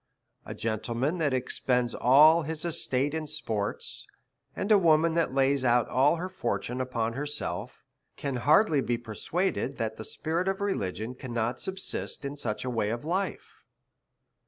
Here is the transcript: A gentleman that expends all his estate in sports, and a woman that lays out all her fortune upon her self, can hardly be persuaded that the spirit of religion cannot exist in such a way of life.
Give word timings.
A 0.47 0.55
gentleman 0.55 1.19
that 1.19 1.31
expends 1.31 1.93
all 1.93 2.41
his 2.41 2.65
estate 2.65 3.13
in 3.13 3.27
sports, 3.27 4.07
and 4.55 4.71
a 4.71 4.77
woman 4.79 5.13
that 5.13 5.35
lays 5.35 5.63
out 5.63 5.87
all 5.89 6.15
her 6.15 6.27
fortune 6.27 6.81
upon 6.81 7.13
her 7.13 7.27
self, 7.27 7.83
can 8.17 8.37
hardly 8.37 8.81
be 8.81 8.97
persuaded 8.97 9.77
that 9.77 9.97
the 9.97 10.03
spirit 10.03 10.47
of 10.47 10.59
religion 10.59 11.13
cannot 11.13 11.67
exist 11.67 12.25
in 12.25 12.35
such 12.35 12.65
a 12.65 12.69
way 12.71 12.89
of 12.89 13.05
life. 13.05 13.63